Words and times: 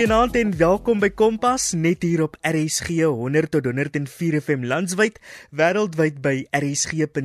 Goeienaand 0.00 0.32
en 0.40 0.56
welkom 0.56 0.96
by 0.96 1.10
Kompas 1.12 1.74
net 1.76 2.00
hier 2.06 2.22
op 2.24 2.38
RSG 2.40 3.04
100 3.04 3.50
tot 3.52 3.66
104 3.68 4.40
FM 4.40 4.64
landwyd, 4.64 5.20
wêreldwyd 5.52 6.24
by 6.24 6.48
rsg.co.za. 6.56 7.18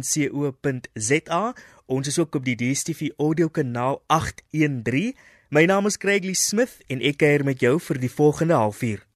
Ons 1.88 2.11
is 2.11 2.20
ook 2.20 2.35
op 2.35 2.43
die 2.43 2.59
DStv 2.59 3.16
audio 3.16 3.48
kanaal 3.48 4.03
813. 4.11 5.16
My 5.55 5.63
naam 5.71 5.88
is 5.88 5.95
Craig 5.95 6.27
Lee 6.27 6.35
Smith 6.35 6.84
en 6.91 6.99
ek 6.99 7.23
kuier 7.23 7.48
met 7.48 7.63
jou 7.63 7.80
vir 7.80 7.95
die 8.03 8.11
volgende 8.11 8.59
halfuur. 8.59 9.07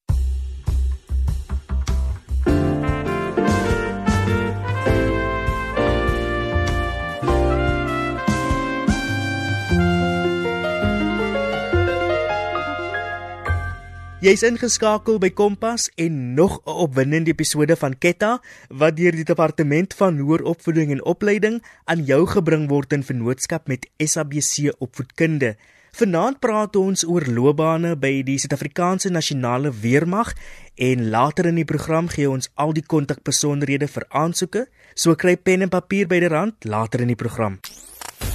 Jy's 14.19 14.41
ingeskakel 14.43 15.15
by 15.23 15.29
Kompas 15.31 15.85
en 15.95 16.33
nog 16.35 16.59
'n 16.65 16.75
opwindende 16.83 17.31
episode 17.31 17.75
van 17.75 17.97
Ketta 17.97 18.41
wat 18.67 18.97
deur 18.97 19.15
die 19.15 19.23
departement 19.23 19.93
van 19.93 20.17
hoër 20.19 20.43
opvoeding 20.43 20.91
en 20.91 21.05
opleiding 21.05 21.63
aan 21.85 22.03
jou 22.03 22.27
gebring 22.27 22.67
word 22.67 22.93
in 22.93 23.03
vennootskap 23.03 23.67
met 23.67 23.87
SABC 23.97 24.75
Opvoedkunde. 24.79 25.55
Vanaand 25.91 26.39
praat 26.39 26.75
ons 26.75 27.05
oor 27.07 27.23
loopbane 27.27 27.95
by 27.95 28.21
die 28.23 28.37
Suid-Afrikaanse 28.37 29.09
Nasionale 29.09 29.71
Weermag 29.71 30.33
en 30.75 31.09
later 31.09 31.45
in 31.45 31.55
die 31.55 31.65
program 31.65 32.09
gee 32.09 32.29
ons 32.29 32.49
al 32.55 32.73
die 32.73 32.85
kontakbesonderhede 32.85 33.87
vir 33.87 34.05
aansoeke. 34.09 34.67
So 34.95 35.15
kry 35.15 35.37
pen 35.37 35.61
en 35.61 35.69
papier 35.69 36.07
byderhand 36.07 36.65
later 36.65 36.99
in 36.99 37.07
die 37.07 37.15
program. 37.15 37.59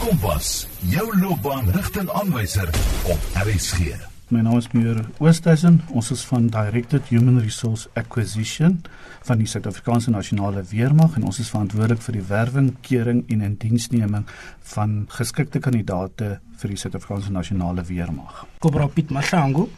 Kompas, 0.00 0.66
jou 0.80 1.12
loopbaanrigtingaanwyser 1.20 2.68
op 3.04 3.20
RSG. 3.44 4.13
My 4.34 4.40
naam 4.42 4.58
is 4.58 4.66
Meneer 4.72 5.04
Oosthuizen. 5.22 5.76
Ons 5.94 6.08
is 6.10 6.24
van 6.26 6.48
Directed 6.50 7.06
Human 7.12 7.36
Resource 7.38 7.86
Acquisition 7.94 8.80
van 9.28 9.38
die 9.38 9.46
Suid-Afrikaanse 9.46 10.10
Nasionale 10.10 10.64
Weermag 10.72 11.14
en 11.14 11.28
ons 11.28 11.38
is 11.38 11.52
verantwoordelik 11.52 12.02
vir 12.02 12.18
die 12.18 12.24
werwing, 12.32 12.72
kering 12.82 13.20
en 13.30 13.44
indiensneming 13.46 14.26
van 14.72 14.96
geskikte 15.14 15.62
kandidaate 15.62 16.32
vir 16.58 16.74
die 16.74 16.80
Suid-Afrikaanse 16.82 17.30
Nasionale 17.30 17.86
Weermag. 17.86 18.42
Kobra 18.58 18.90
Piet 18.90 19.14
Mashangu 19.14 19.68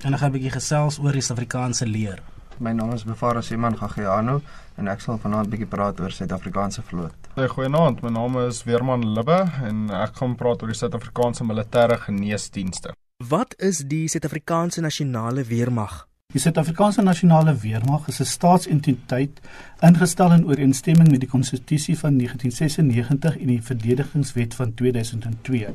en 0.00 0.14
ek 0.14 0.20
gaan 0.24 0.32
'n 0.32 0.36
bietjie 0.38 0.56
gesels 0.56 0.98
oor 0.98 1.12
die 1.12 1.20
Suid-Afrikaanse 1.20 1.84
leer. 1.84 2.22
My 2.58 2.72
naam 2.72 2.94
is 2.94 3.04
Bevara 3.04 3.42
Siman 3.42 3.76
Gagiano 3.76 4.40
en 4.78 4.88
ek 4.88 5.00
sal 5.00 5.18
vanaand 5.18 5.50
bietjie 5.50 5.68
praat 5.68 6.00
oor 6.00 6.10
Suid-Afrikaanse 6.10 6.82
vloot. 6.82 7.34
Hey, 7.34 7.48
goeienaand. 7.48 8.00
My 8.02 8.08
naam 8.08 8.48
is 8.48 8.64
Weerman 8.64 9.12
Libbe 9.12 9.44
en 9.62 9.90
ek 9.90 10.16
gaan 10.16 10.36
praat 10.36 10.62
oor 10.62 10.68
die 10.68 10.80
Suid-Afrikaanse 10.80 11.44
Militêre 11.44 11.98
Geneesdienste. 11.98 12.96
Wat 13.24 13.54
is 13.56 13.78
die 13.88 14.08
Suid-Afrikaanse 14.08 14.82
Nasionale 14.84 15.46
Weermag? 15.48 16.06
Die 16.34 16.38
Suid-Afrikaanse 16.38 17.02
Nasionale 17.02 17.62
Weermag 17.62 18.08
is 18.08 18.20
'n 18.20 18.24
staatsentiteit 18.24 19.40
ingestel 19.80 20.32
in 20.32 20.44
ooreenstemming 20.44 21.10
met 21.10 21.20
die 21.20 21.28
Konstitusie 21.28 21.98
van 21.98 22.16
1996 22.16 23.38
en 23.38 23.46
die 23.46 23.62
Verdedigingswet 23.62 24.54
van 24.54 24.74
2002. 24.74 25.74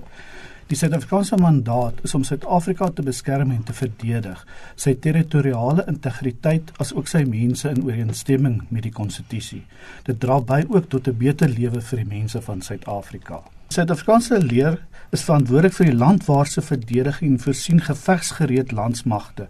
Die 0.67 0.77
Suid-Afrikaanse 0.77 1.35
mandaat 1.35 1.93
is 2.03 2.13
om 2.13 2.23
Suid-Afrika 2.23 2.89
te 2.89 3.01
beskerm 3.01 3.51
en 3.51 3.63
te 3.63 3.73
verdedig, 3.73 4.45
sy 4.75 4.93
territoriale 4.93 5.85
integriteit 5.87 6.71
asook 6.77 7.07
sy 7.07 7.23
mense 7.23 7.69
in 7.69 7.83
ooreenstemming 7.83 8.61
met 8.69 8.83
die 8.83 8.91
konstitusie. 8.91 9.65
Dit 10.03 10.19
dra 10.19 10.39
by 10.41 10.65
ook 10.69 10.89
tot 10.89 11.07
'n 11.07 11.17
beter 11.17 11.49
lewe 11.49 11.81
vir 11.81 11.97
die 11.97 12.17
mense 12.17 12.41
van 12.41 12.61
Suid-Afrika. 12.61 13.41
Suid-Afrikaanse 13.71 14.37
leer 14.43 14.81
is 15.15 15.21
verantwoordelik 15.23 15.75
vir 15.77 15.87
die 15.87 15.95
landwaarse 15.95 16.59
verdediging 16.61 17.29
en 17.31 17.39
voorsien 17.39 17.79
gevegsgereed 17.85 18.73
landsmagte 18.75 19.45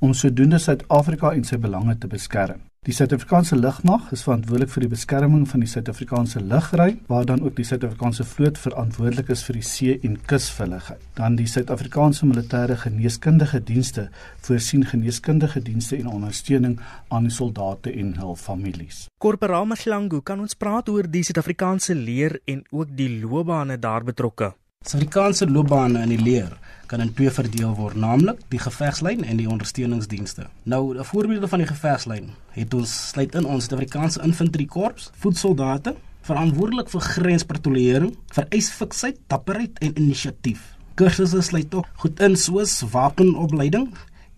om 0.00 0.14
sodoende 0.16 0.56
Suid-Afrika 0.64 1.34
en 1.36 1.44
sy 1.44 1.58
belange 1.60 1.98
te 2.00 2.08
beskerm. 2.08 2.62
Die 2.86 2.94
Suid-Afrikaanse 2.94 3.56
lugmag 3.58 4.12
is 4.14 4.20
verantwoordelik 4.22 4.70
vir 4.70 4.84
die 4.84 4.90
beskerming 4.92 5.46
van 5.50 5.64
die 5.64 5.66
Suid-Afrikaanse 5.66 6.38
lugruim, 6.38 7.00
waar 7.10 7.24
dan 7.26 7.40
ook 7.42 7.56
die 7.58 7.64
Suid-Afrikaanse 7.66 8.22
vloot 8.30 8.60
verantwoordelik 8.62 9.32
is 9.34 9.40
vir 9.42 9.56
die 9.58 9.62
see- 9.66 9.96
en 10.06 10.14
kusveiligheid. 10.30 11.00
Dan 11.18 11.34
die 11.34 11.48
Suid-Afrikaanse 11.50 12.28
militêre 12.30 12.76
geneeskundige 12.78 13.58
dienste 13.58 14.04
voorsien 14.46 14.86
geneeskundige 14.86 15.62
dienste 15.66 15.98
en 15.98 16.06
ondersteuning 16.06 16.76
aan 17.08 17.26
die 17.26 17.34
soldate 17.34 17.90
en 17.90 18.14
hul 18.20 18.36
families. 18.36 19.08
Korporaal 19.18 19.66
Mashlangu, 19.66 20.20
kan 20.22 20.38
ons 20.40 20.54
praat 20.54 20.86
oor 20.88 21.10
die 21.10 21.24
Suid-Afrikaanse 21.26 21.98
leer 21.98 22.38
en 22.46 22.62
ook 22.70 22.94
die 22.94 23.10
loopbane 23.18 23.80
daar 23.82 24.06
betrokke? 24.06 24.52
Suid-Afrikaanse 24.86 25.48
loopbane 25.50 25.98
in 26.04 26.12
die 26.12 26.20
leer 26.22 26.52
kan 26.86 27.00
in 27.02 27.08
twee 27.18 27.30
verdeel 27.34 27.72
word, 27.74 27.96
naamlik 27.98 28.44
die 28.52 28.60
gevegslyn 28.62 29.24
en 29.26 29.40
die 29.40 29.48
ondersteuningsdienste. 29.50 30.44
Nou, 30.62 30.94
'n 30.94 31.04
voorbeeld 31.04 31.48
van 31.48 31.58
die 31.58 31.66
gevegslyn 31.66 32.30
het 32.54 32.74
ons 32.74 33.08
sluit 33.08 33.34
in 33.34 33.44
ons 33.44 33.64
Suid-Afrikaanse 33.64 34.22
Infanteriekorps, 34.22 35.10
voetsoldate, 35.18 35.96
verantwoordelik 36.22 36.88
vir 36.88 37.00
grenspatrollering, 37.00 38.16
vereis 38.30 38.70
fiksheid, 38.70 39.18
dapperheid 39.26 39.78
en 39.78 39.98
inisiatief. 39.98 40.76
Kursusse 40.94 41.42
sluit 41.42 41.74
ook 41.74 41.86
goed 41.96 42.20
in 42.20 42.36
soos 42.36 42.82
wapenopleiding 42.90 43.88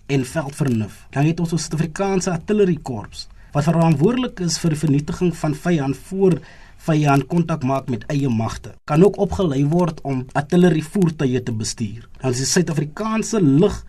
en 0.06 0.24
veldvernuf. 0.24 1.06
Dan 1.10 1.24
het 1.24 1.40
ons 1.40 1.52
ons 1.52 1.62
Suid-Afrikaanse 1.62 2.30
Artilleriekorps 2.30 3.28
wat 3.52 3.64
verantwoordelik 3.64 4.40
is 4.40 4.58
vir 4.58 4.70
die 4.70 4.78
vernietiging 4.78 5.36
van 5.36 5.54
vyand 5.54 5.96
voor 5.96 6.40
vyand 6.86 7.26
kontak 7.30 7.64
maak 7.66 7.88
met 7.90 8.04
eie 8.12 8.28
magte. 8.28 8.74
Kan 8.86 9.04
ook 9.04 9.18
opgelei 9.18 9.64
word 9.68 10.00
om 10.02 10.26
artillerievoertuie 10.38 11.42
te 11.42 11.52
bestuur. 11.52 12.06
Dan 12.20 12.34
is 12.34 12.44
die 12.44 12.50
Suid-Afrikaanse 12.52 13.40
lug 13.42 13.82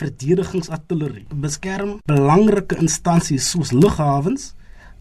verdedigingsartillerie 0.00 1.26
beskerm 1.42 1.98
belangrike 2.08 2.78
instansies 2.80 3.50
soos 3.52 3.74
lughawens, 3.76 4.54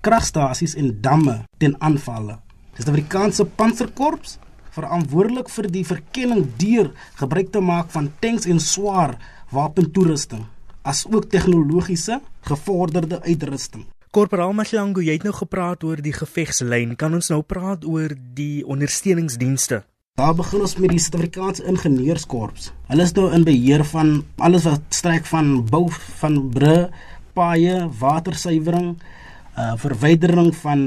kragstasies 0.04 0.76
en 0.80 0.92
damme 1.04 1.42
teen 1.58 1.76
aanvalle. 1.80 2.40
Die 2.76 2.84
Suid-Afrikaanse 2.84 3.48
panserkorps 3.60 4.38
verantwoordelik 4.76 5.50
vir 5.52 5.68
die 5.72 5.86
verkenning 5.88 6.46
deur 6.62 6.92
gebruik 7.20 7.52
te 7.54 7.64
maak 7.64 7.92
van 7.96 8.12
tanks 8.24 8.48
en 8.48 8.62
swaar 8.64 9.18
wapentoerusting 9.56 10.46
as 10.88 11.06
ook 11.10 11.28
tegnologiese 11.30 12.20
gevorderde 12.48 13.20
uitrusting. 13.26 13.86
Korporaal 14.10 14.56
Mashlangu, 14.58 15.04
jy 15.06 15.20
het 15.20 15.26
nou 15.28 15.36
gepraat 15.38 15.84
oor 15.86 16.00
die 16.02 16.16
gevegslyn. 16.16 16.96
Kan 16.98 17.14
ons 17.14 17.28
nou 17.30 17.44
praat 17.46 17.84
oor 17.86 18.16
die 18.34 18.64
ondersteuningsdienste? 18.66 19.84
Daar 20.18 20.34
begin 20.34 20.64
ons 20.66 20.74
met 20.82 20.96
die 20.96 21.04
Suid-Afrikaanse 21.04 21.68
Ingenieurskorps. 21.70 22.72
Hulle 22.90 23.06
is 23.06 23.14
nou 23.14 23.28
in 23.38 23.46
beheer 23.46 23.84
van 23.92 24.16
alles 24.42 24.66
wat 24.66 24.98
strek 24.98 25.30
van 25.30 25.60
bou 25.70 25.84
van 26.24 26.40
bru, 26.56 26.74
paaie, 27.38 27.84
watersuiwering, 28.02 28.96
uh 29.54 29.76
verwydering 29.78 30.50
van 30.64 30.84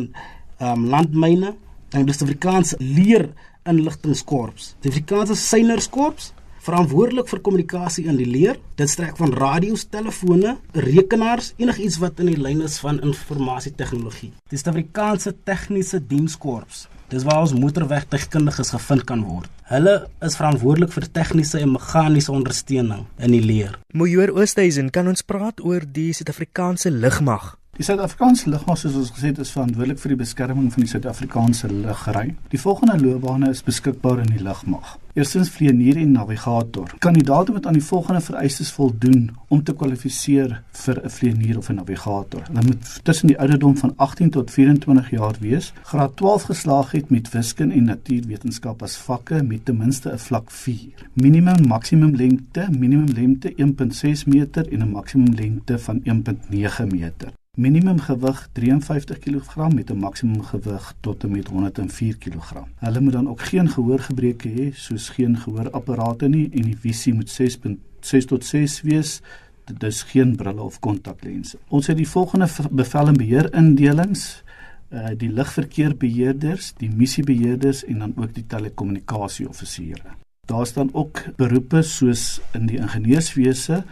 um 0.59 0.91
landmyne 0.91 1.55
en 1.95 2.11
die 2.11 2.19
Suid-Afrikaanse 2.19 2.81
leer 2.83 3.29
inligtingkorps. 3.71 4.73
Die 4.83 4.91
Suid-Afrikaanse 4.91 5.39
Seinerskorps 5.39 6.33
verantwoordelik 6.63 7.29
vir 7.31 7.43
kommunikasie 7.43 8.07
in 8.11 8.19
die 8.21 8.29
leer. 8.29 8.59
Dit 8.79 8.91
strek 8.93 9.17
van 9.19 9.35
radio's, 9.35 9.85
telefone, 9.91 10.57
rekenaars, 10.79 11.53
enigiets 11.59 11.99
wat 12.03 12.23
in 12.23 12.33
die 12.33 12.39
lyn 12.39 12.63
is 12.63 12.79
van 12.83 13.01
informasietegnologie. 13.03 14.33
Die 14.51 14.61
Suid-Afrikaanse 14.61 15.35
Tegniese 15.47 16.01
Dienskorps. 16.01 16.87
Dis 17.13 17.27
waar 17.29 17.43
ons 17.45 17.53
motorwegtegnikus 17.53 18.73
gevind 18.73 19.05
kan 19.09 19.25
word. 19.27 19.51
Hulle 19.69 19.99
is 20.25 20.37
verantwoordelik 20.39 20.93
vir 20.95 21.09
tegniese 21.13 21.61
en 21.61 21.75
meganiese 21.75 22.33
ondersteuning 22.33 23.05
in 23.21 23.35
die 23.37 23.43
leer. 23.45 23.77
Mojoor 23.97 24.33
Oosthuizen, 24.37 24.89
kan 24.93 25.09
ons 25.13 25.25
praat 25.25 25.61
oor 25.61 25.85
die 25.85 26.11
Suid-Afrikaanse 26.17 26.93
lugmag? 26.93 27.57
Die 27.83 27.89
Suid-Afrikaanse 27.89 28.47
lugmag 28.47 28.77
soos 28.79 28.95
ons 28.95 29.09
gesê 29.11 29.33
het 29.33 29.41
is 29.43 29.49
verantwoordelik 29.51 29.99
vir 29.99 30.13
die 30.13 30.19
beskerming 30.21 30.69
van 30.71 30.85
die 30.85 30.91
Suid-Afrikaanse 30.93 31.67
lugruim. 31.67 32.37
Die 32.53 32.61
volgende 32.63 32.95
loopbane 33.01 33.49
is 33.51 33.65
beskikbaar 33.67 34.21
in 34.23 34.31
die 34.31 34.45
lugmag. 34.47 34.93
Eerstens 35.19 35.51
vlieënier 35.51 35.99
en 35.99 36.13
navigator. 36.15 36.93
Kandidaate 37.03 37.57
moet 37.57 37.67
aan 37.67 37.81
die 37.81 37.83
volgende 37.83 38.21
vereistes 38.23 38.71
voldoen 38.77 39.33
om 39.51 39.65
te 39.67 39.75
kwalifiseer 39.75 40.55
vir 40.85 41.03
'n 41.03 41.11
vlieënier 41.17 41.59
of 41.59 41.71
'n 41.71 41.81
navigator. 41.81 42.47
Hulle 42.53 42.65
moet 42.69 43.01
tussen 43.03 43.27
die 43.35 43.39
ouderdom 43.39 43.77
van 43.77 43.93
18 43.97 44.31
tot 44.31 44.51
24 44.51 45.11
jaar 45.11 45.37
wees, 45.41 45.73
graad 45.83 46.17
12 46.17 46.43
geslaag 46.43 46.93
het 46.93 47.11
met 47.11 47.31
wiskunde 47.31 47.75
en 47.75 47.85
natuurwetenskap 47.85 48.83
as 48.83 48.97
vakke 48.97 49.43
met 49.43 49.65
ten 49.65 49.77
minste 49.77 50.13
'n 50.13 50.19
vlak 50.19 50.51
4. 50.51 51.11
Minimum 51.15 51.67
maksimum 51.67 52.15
lengte, 52.15 52.69
minimum 52.71 53.13
lengte 53.15 53.53
1.6 53.57 54.25
meter 54.25 54.73
en 54.73 54.83
'n 54.83 54.91
maksimum 54.91 55.35
lengte 55.35 55.79
van 55.79 56.01
1.9 56.05 56.87
meter. 56.87 57.33
Minimum 57.59 57.99
gewig 58.01 58.49
53 58.53 59.19
kg 59.19 59.69
met 59.75 59.91
'n 59.91 59.99
maksimum 59.99 60.43
gewig 60.43 60.95
tot 61.01 61.25
en 61.25 61.31
met 61.31 61.49
104 61.49 62.17
kg. 62.17 62.65
Hulle 62.77 63.01
moet 63.01 63.13
dan 63.13 63.29
ook 63.29 63.41
geen 63.41 63.69
gehoorgebreke 63.69 64.49
hê, 64.49 64.75
soos 64.75 65.09
geen 65.09 65.37
gehoorapparate 65.37 66.29
nie 66.29 66.51
en 66.53 66.63
die 66.63 66.77
visie 66.77 67.15
moet 67.15 67.31
6.6 67.41 68.25
tot 68.25 68.45
6 68.45 68.81
wees. 68.81 69.21
Dit 69.65 69.83
is 69.83 70.03
geen 70.03 70.37
brille 70.37 70.63
of 70.63 70.79
kontaklense. 70.79 71.59
Ons 71.69 71.87
het 71.87 71.97
die 71.97 72.09
volgende 72.09 72.49
bevel 72.71 73.07
en 73.07 73.17
beheer 73.17 73.55
indelings 73.55 74.43
uh 74.91 75.09
die 75.17 75.33
lugverkeerbeheerders, 75.33 76.73
die 76.77 76.91
missiebeheerders 76.91 77.85
en 77.85 77.99
dan 77.99 78.13
ook 78.17 78.35
die 78.35 78.47
telekommunikasieoffisiere. 78.47 80.17
Daar 80.47 80.67
staan 80.67 80.89
ook 80.93 81.25
beroepe 81.37 81.83
soos 81.83 82.41
in 82.53 82.67
die 82.67 82.79
ingenieurswese 82.79 83.85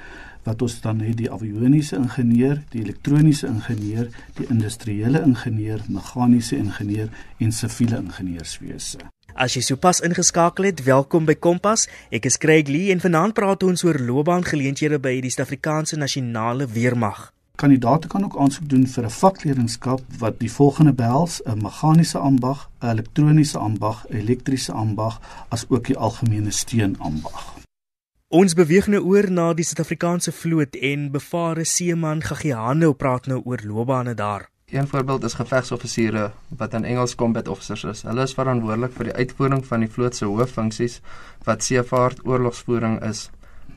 wat 0.44 0.62
ons 0.62 0.80
dan 0.80 1.00
het 1.00 1.16
die 1.16 1.30
avioniese 1.30 1.96
ingenieur, 1.96 2.62
die 2.72 2.82
elektroniese 2.82 3.46
ingenieur, 3.46 4.08
die 4.34 4.46
industriële 4.48 5.22
ingenieur, 5.22 5.80
meganiese 5.88 6.56
ingenieur 6.56 7.08
en 7.38 7.52
siviele 7.52 7.96
ingenieurswese. 7.96 8.98
As 9.34 9.54
jy 9.54 9.62
sopas 9.62 10.00
ingeskakel 10.04 10.66
het, 10.70 10.82
welkom 10.84 11.24
by 11.28 11.36
Kompas. 11.38 11.86
Ek 12.10 12.26
is 12.26 12.38
Craig 12.40 12.68
Lee 12.68 12.90
en 12.92 13.00
vanaand 13.00 13.36
praat 13.36 13.62
ons 13.62 13.84
oor 13.86 13.98
loopbaangeleenthede 14.00 14.98
by 14.98 15.20
die 15.22 15.30
Suid-Afrikaanse 15.30 15.96
Nasionale 16.00 16.66
Weermag. 16.66 17.30
Kandidaate 17.60 18.08
kan 18.08 18.24
ook 18.24 18.38
aansoek 18.40 18.68
doen 18.68 18.86
vir 18.86 19.04
'n 19.04 19.10
vakleerlingskap 19.10 20.00
wat 20.18 20.38
die 20.40 20.52
volgende 20.52 20.92
behels: 20.92 21.40
'n 21.44 21.62
meganiese 21.62 22.18
ambag, 22.18 22.70
'n 22.80 22.86
elektroniese 22.86 23.58
ambag, 23.58 24.06
'n 24.08 24.16
elektriese 24.16 24.72
ambag, 24.72 25.20
asook 25.48 25.86
die 25.86 25.96
algemene 25.96 26.50
steun 26.50 26.98
ambag. 26.98 27.49
Ons 28.30 28.52
beweeg 28.54 28.86
nou 28.86 29.00
oor 29.10 29.26
na 29.26 29.48
die 29.58 29.64
Suid-Afrikaanse 29.66 30.30
vloot 30.30 30.76
en 30.86 31.08
bevare 31.10 31.64
seeman 31.66 32.20
Gagiano 32.22 32.92
praat 32.94 33.24
nou 33.26 33.40
oor 33.42 33.64
loopbane 33.66 34.12
daar. 34.14 34.44
Een 34.70 34.86
voorbeeld 34.86 35.24
is 35.26 35.34
gevegsoffisiere 35.34 36.28
wat 36.60 36.76
in 36.78 36.86
Engels 36.86 37.16
combat 37.18 37.48
officers 37.50 37.82
is. 37.90 38.04
Hulle 38.06 38.22
is 38.22 38.36
verantwoordelik 38.38 38.94
vir 38.94 39.10
die 39.10 39.16
uitvoering 39.18 39.64
van 39.66 39.82
die 39.82 39.90
vloot 39.90 40.14
se 40.14 40.30
hooffunksies 40.30 41.00
wat 41.48 41.66
seevaart, 41.66 42.22
oorlogsvoering 42.22 43.00
is. 43.08 43.24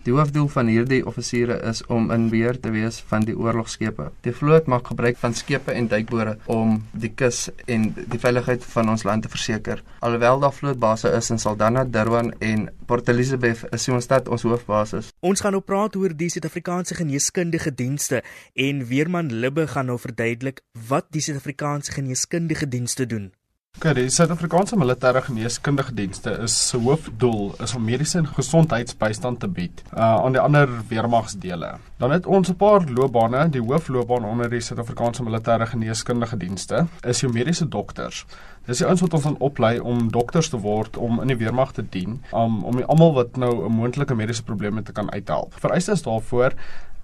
Die 0.04 0.14
hoofdoel 0.14 0.48
van 0.52 0.70
hierdie 0.72 1.02
offisiere 1.08 1.60
is 1.70 1.84
om 1.94 2.12
in 2.12 2.30
beheer 2.32 2.60
te 2.60 2.72
wees 2.74 3.00
van 3.10 3.26
die 3.28 3.36
oorlogskepe. 3.38 4.10
Die 4.26 4.34
vloot 4.36 4.70
maak 4.72 4.90
gebruik 4.92 5.20
van 5.22 5.36
skepe 5.38 5.76
en 5.78 5.88
duikbore 5.92 6.38
om 6.52 6.80
die 6.92 7.12
kus 7.14 7.50
en 7.66 7.90
die 7.96 8.20
veiligheid 8.20 8.66
van 8.74 8.90
ons 8.94 9.06
land 9.08 9.24
te 9.24 9.32
verseker. 9.32 9.84
Alhoewel 10.00 10.42
daar 10.44 10.56
vlootbase 10.56 11.14
is 11.18 11.30
in 11.30 11.40
Saldanha, 11.40 11.86
Durban 11.86 12.34
en 12.40 12.70
Port 12.86 13.08
Elizabeth, 13.10 13.64
is 13.72 13.84
Seemanstad 13.84 14.28
ons 14.28 14.44
hoofbasis. 14.48 15.12
Ons 15.22 15.44
gaan 15.44 15.56
nou 15.56 15.64
praat 15.64 15.96
oor 16.00 16.16
die 16.18 16.32
Suid-Afrikaanse 16.34 16.98
geneeskundige 17.00 17.74
dienste 17.76 18.24
en 18.54 18.84
Weerman 18.90 19.32
Libbe 19.32 19.68
gaan 19.68 19.92
nou 19.92 20.00
verduidelik 20.00 20.64
wat 20.90 21.12
die 21.16 21.22
Suid-Afrikaanse 21.22 21.96
geneeskundige 22.00 22.68
dienste 22.68 23.06
doen. 23.06 23.32
Okay, 23.74 23.96
die 23.98 24.10
Suid-Afrikaanse 24.14 24.78
Militêre 24.78 25.24
Geneeskundige 25.26 25.96
Dienste 25.98 26.30
is 26.46 26.54
se 26.70 26.78
hoofdoel 26.78 27.56
is 27.66 27.74
om 27.74 27.82
mediese 27.84 28.20
en 28.20 28.28
gesondheidsbystand 28.30 29.40
te 29.42 29.50
bied 29.50 29.82
uh, 29.88 30.22
aan 30.22 30.38
die 30.38 30.40
ander 30.40 30.70
weermagsdele. 30.92 31.72
Dan 32.00 32.14
het 32.14 32.30
ons 32.30 32.52
'n 32.52 32.56
paar 32.56 32.86
loopbane, 32.86 33.50
die 33.50 33.62
hoofloopbaan 33.62 34.30
onder 34.30 34.50
die 34.50 34.62
Suid-Afrikaanse 34.62 35.26
Militêre 35.26 35.66
Geneeskundige 35.66 36.38
Dienste 36.38 36.86
is 37.02 37.20
jou 37.26 37.34
mediese 37.34 37.68
dokters. 37.68 38.26
Dis 38.66 38.78
die 38.78 38.88
ouens 38.88 39.02
wat 39.02 39.14
ons 39.14 39.24
dan 39.24 39.40
oplei 39.40 39.80
om 39.80 40.12
dokters 40.12 40.50
te 40.50 40.58
word 40.58 40.98
om 40.98 41.22
in 41.22 41.28
die 41.28 41.38
weermag 41.42 41.74
te 41.74 41.84
dien, 41.90 42.22
um, 42.32 42.64
om 42.64 42.84
almal 42.84 43.14
wat 43.14 43.38
nou 43.38 43.66
'n 43.66 43.74
moontlike 43.74 44.16
mediese 44.16 44.44
probleme 44.44 44.84
te 44.84 44.92
kan 44.92 45.12
uithelp. 45.12 45.54
Vereistes 45.60 46.02
daarvoor 46.02 46.54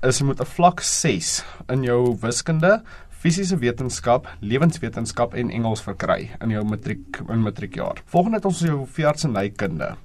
is 0.02 0.20
jy 0.20 0.26
moet 0.26 0.40
'n 0.40 0.46
vlak 0.46 0.80
6 0.80 1.44
in 1.68 1.84
jou 1.84 2.18
wiskunde 2.22 2.84
fisiese 3.20 3.58
wetenskap, 3.60 4.28
lewenswetenskap 4.40 5.34
en 5.36 5.52
Engels 5.52 5.84
verkry 5.84 6.30
in 6.40 6.54
jou 6.56 6.64
matriek 6.68 7.20
in 7.28 7.42
matriekjaar. 7.44 8.00
Volgende 8.14 8.40
het 8.40 8.48
ons 8.48 8.62
jou 8.64 8.84
veeartsenykunde. 8.96 9.96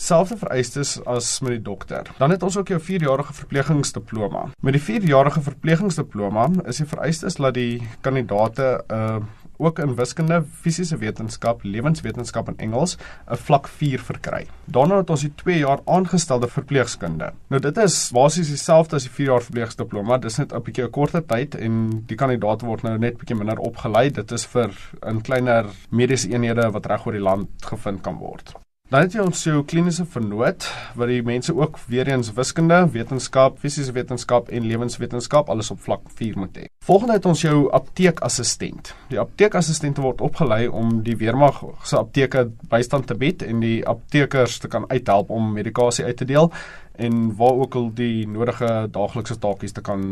Selfde 0.00 0.36
vereistes 0.40 0.94
as 1.08 1.28
met 1.44 1.58
die 1.58 1.62
dokter. 1.64 2.08
Dan 2.18 2.32
het 2.32 2.42
ons 2.42 2.56
ook 2.56 2.72
jou 2.72 2.78
4-jarige 2.80 3.34
verpleegingsdiploma. 3.36 4.46
Met 4.64 4.76
die 4.76 4.82
4-jarige 4.84 5.42
verpleegingsdiploma 5.44 6.46
is 6.72 6.80
die 6.80 6.88
vereistes 6.88 7.36
dat 7.36 7.56
die 7.56 7.82
kandidaate 8.00 8.84
'n 8.88 8.94
uh, 8.94 9.20
ook 9.60 9.78
in 9.78 9.94
wiskunde, 9.98 10.42
fisiese 10.62 10.96
wetenskap, 11.00 11.62
lewenswetenskap 11.62 12.48
en 12.48 12.58
Engels 12.58 12.96
'n 13.30 13.36
vlak 13.36 13.68
4 13.68 14.00
verkry. 14.00 14.46
Daarna 14.64 14.96
het 14.96 15.10
ons 15.10 15.20
die 15.20 15.32
2 15.34 15.58
jaar 15.58 15.80
aangestelde 15.84 16.48
verpleegkunde. 16.48 17.32
Nou 17.48 17.60
dit 17.60 17.76
is 17.76 18.10
basies 18.12 18.48
dieselfde 18.48 18.96
as 18.96 19.02
die 19.02 19.12
4 19.12 19.26
jaar 19.26 19.42
verpleegdiploma, 19.42 20.18
dis 20.18 20.38
net 20.38 20.52
'n 20.52 20.62
bietjie 20.62 20.84
'n 20.84 20.90
korter 20.90 21.26
tyd 21.26 21.54
en 21.54 22.02
die 22.06 22.16
kandidaat 22.16 22.62
word 22.62 22.82
nou 22.82 22.98
net 22.98 23.18
bietjie 23.18 23.36
minder 23.36 23.58
opgelei. 23.58 24.10
Dit 24.10 24.32
is 24.32 24.46
vir 24.46 24.70
'n 25.02 25.20
kleiner 25.20 25.66
mediese 25.90 26.28
eenhede 26.28 26.70
wat 26.70 26.86
reg 26.86 27.06
oor 27.06 27.12
die 27.12 27.22
land 27.22 27.48
gevind 27.60 28.02
kan 28.02 28.18
word. 28.18 28.54
Dan 28.90 29.04
het 29.04 29.12
jy 29.14 29.22
ons 29.22 29.40
jou 29.46 29.60
kliniese 29.70 30.02
vernoot 30.10 30.64
wat 30.98 31.06
die 31.12 31.20
mense 31.22 31.52
ook 31.54 31.76
weer 31.86 32.08
eens 32.10 32.32
wiskunde, 32.34 32.80
wetenskap, 32.90 33.60
fisiese 33.62 33.94
wetenskap 33.94 34.50
en 34.50 34.66
lewenswetenskap 34.66 35.52
alles 35.54 35.70
op 35.70 35.78
vlak 35.84 36.08
4 36.18 36.40
moet 36.42 36.58
hê. 36.58 36.66
Volgende 36.88 37.14
het 37.20 37.28
ons 37.30 37.44
jou 37.44 37.68
apteekassistent. 37.70 38.90
Die 39.12 39.20
apteekassistente 39.22 40.02
word 40.02 40.24
opgelei 40.26 40.66
om 40.66 41.04
die 41.06 41.14
weermag 41.22 41.62
se 41.86 42.00
apteke 42.00 42.48
bystand 42.72 43.06
te 43.06 43.14
bied 43.14 43.46
en 43.46 43.62
die 43.62 43.78
aptekers 43.86 44.58
te 44.58 44.74
kan 44.74 44.90
uithelp 44.90 45.30
om 45.30 45.52
medikasie 45.54 46.10
uit 46.10 46.18
te 46.18 46.26
deel 46.26 46.50
en 46.98 47.28
waar 47.38 47.62
ook 47.62 47.78
al 47.78 47.92
die 47.94 48.26
nodige 48.26 48.88
daaglikse 48.90 49.38
taakies 49.38 49.78
te 49.78 49.86
kan 49.86 50.02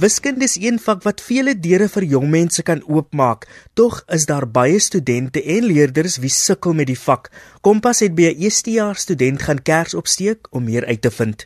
Wiskunde 0.00 0.46
is 0.46 0.54
een 0.56 0.78
vak 0.80 1.02
wat 1.04 1.20
vele 1.20 1.52
deure 1.52 1.90
vir 1.92 2.06
jong 2.14 2.30
mense 2.32 2.64
kan 2.64 2.80
oopmaak. 2.88 3.44
Tog 3.76 4.00
is 4.16 4.24
daar 4.24 4.48
baie 4.48 4.80
studente 4.80 5.44
en 5.44 5.68
leerders 5.68 6.16
wie 6.24 6.32
sukkel 6.32 6.72
met 6.72 6.88
die 6.88 6.96
vak. 6.96 7.28
Kompas 7.60 8.00
het 8.00 8.16
by 8.16 8.32
'n 8.32 8.40
eerstejaars 8.40 9.04
student 9.04 9.42
gaan 9.42 9.62
kers 9.62 9.94
opsteek 9.94 10.48
om 10.50 10.64
meer 10.64 10.86
uit 10.86 11.02
te 11.02 11.10
vind. 11.10 11.44